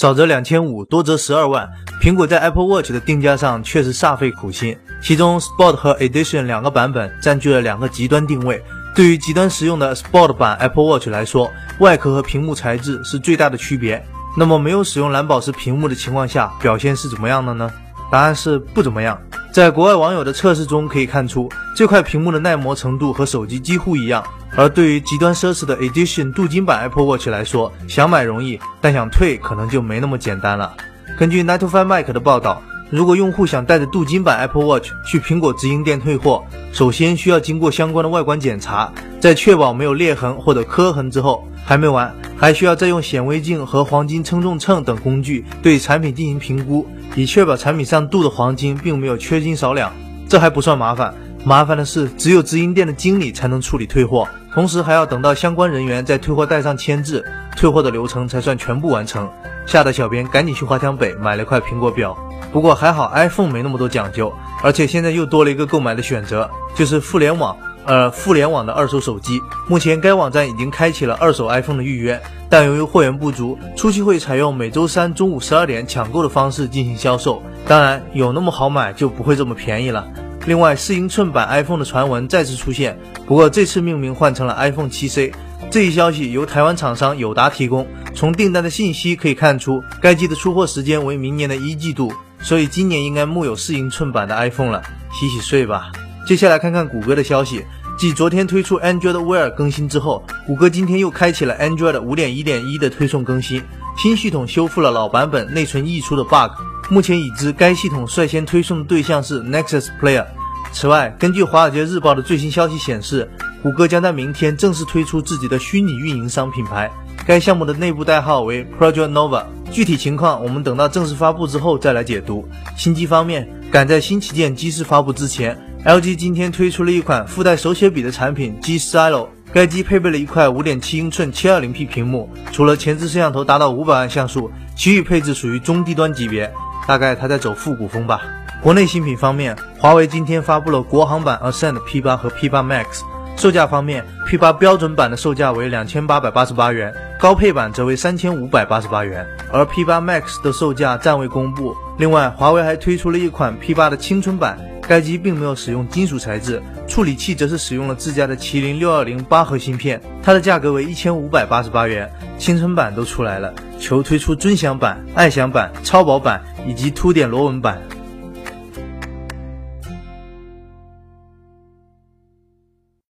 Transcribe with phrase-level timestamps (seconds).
[0.00, 1.68] 少则两千五，多则十二万。
[2.00, 8.64] 苹果在 Apple Watch 的定价上确实煞费苦心，其中 Sport 和 Edition 两个版本占据了两个极端定位。
[8.94, 14.02] 对于极端实用的 Sport 版 Apple Watch 来说，外壳和屏幕材质是最大的区别。
[14.38, 17.70] 那么没有使用蓝宝石屏幕的情况下，表现是怎么样的呢？
[18.10, 19.20] 答案是不怎么样。
[19.52, 24.22] 在国外网友的测试中可以看出，这块屏幕的耐磨程度和手机几乎一样。
[24.56, 30.72] 而对于极端奢侈的 Edition 镀金版 Apple Watch 来说，想买容易，但想退可能就没那么简单了。
[31.18, 46.84] 根据 Nightfly Mike 的报道，如果用户想带着镀金版 Apple Watch 去苹果直营店退货，首先需要经过相关的外观检查，在确保没有裂痕或者磕痕之后，还没完，还需要再用显微镜和黄金称重秤等工具对产品进行评估，
[47.14, 49.92] 以确保产品上镀的黄金并没有缺斤少两。
[50.28, 54.26] 这还不算麻烦，麻烦的是只有直营店的经理才能处理退货。
[54.52, 57.24] 同时还要等到相关人员在退货袋上签字，
[57.56, 59.30] 退货的流程才算全部完成。
[59.64, 62.18] 吓得小编赶紧去华强北买了块苹果表。
[62.52, 64.32] 不过还好 iPhone 没那么多讲究，
[64.64, 69.40] 而且现在又多了一个购买的选择，就是互联网，呃，互联网的二手手机。
[69.68, 77.42] 目前该网站已经开启了二手 iPhone 的预约，但由于货源不足，初期会采用每周三中午十二点抢购的方式进行销售。
[77.66, 80.06] 当然，有那么好买就不会这么便宜了。
[80.46, 85.32] 另外，四英寸版 iPhone 的传闻再次出现，不过这次命名换成了 iPhone 7C。
[85.70, 87.86] 这一消息由台湾厂商友达提供。
[88.12, 95.92] 从订单的信息可以看出，该机的出货时间为明年的一季度，所以今年应该木有四英寸版的 iPhone 了，洗洗睡吧。
[96.26, 97.64] 接下来看看谷歌的消息，
[97.98, 103.62] 继昨天推出 Android Wear 更新之后，谷歌今天又开启了 Android 5.1.1的推送更新，
[103.96, 106.52] 新系统修复了老版本内存溢出的 bug。
[106.88, 110.26] 目前已知该系统率先推送的对象是 Nexus Player。
[110.72, 113.28] 此外，根据《华尔街日报》的最新消息显示，
[113.62, 116.90] 谷歌将在明天正式推出自己的虚拟运营商品牌，
[117.26, 119.44] 该项目的内部代号为 Project Nova。
[119.72, 122.48] 具体情况我们等到正式发布之后再来解读。
[122.76, 129.28] 新机方面，赶在新旗舰机式发布之前，LG 今天推出了一款附带手写笔的产品 G Stylo。
[129.52, 136.48] 该机配备了一块五点七英寸 720P 屏幕，除了前置摄像头达到五百万像素，其余配置属于中低端级别。
[136.86, 138.20] 大概它在走复古风吧。
[138.62, 143.02] 国内新品方面，华为今天发布了国行版 Ascend P8 和 P8 Max。
[143.36, 151.74] 售价方面，P8 标准版的售价为两千八百八十八元，高配版则为三千五百八十八元，而 P8 Max 的售价暂未公布。
[151.98, 162.10] 另外，华为还推出了一款 P8 的青春版，该机并没有使用金属材质，处理器则是使用了自家的麒麟六二零八核芯片，它的价格为一千五百八十八元。
[162.36, 167.78] 青春版都出来了，求推出尊享版、爱享版、超薄版以及凸点螺纹版。